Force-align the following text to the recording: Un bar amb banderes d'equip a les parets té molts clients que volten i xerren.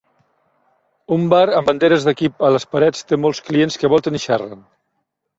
Un 1.17 1.25
bar 1.33 1.41
amb 1.57 1.67
banderes 1.69 2.07
d'equip 2.07 2.41
a 2.47 2.49
les 2.55 2.65
parets 2.71 3.05
té 3.11 3.19
molts 3.25 3.43
clients 3.51 3.77
que 3.83 3.91
volten 3.95 4.17
i 4.21 4.23
xerren. 4.25 4.65